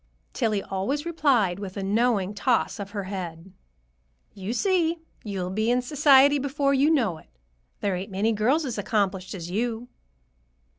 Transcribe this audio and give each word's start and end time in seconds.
Tillie 0.33 0.63
always 0.63 1.05
replied 1.05 1.59
with 1.59 1.77
a 1.77 1.83
knowing 1.83 2.33
toss 2.33 2.79
of 2.79 2.89
her 2.89 3.03
head, 3.03 3.53
"You 4.33 4.51
see! 4.51 4.97
You'll 5.23 5.51
be 5.51 5.69
in 5.69 5.83
society 5.83 6.39
before 6.39 6.73
you 6.73 6.89
know 6.89 7.19
it. 7.19 7.29
There 7.81 7.95
ain't 7.95 8.09
many 8.09 8.31
girls 8.31 8.65
as 8.65 8.79
accomplished 8.79 9.35
as 9.35 9.51
you." 9.51 9.89